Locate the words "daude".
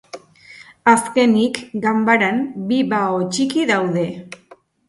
3.75-4.09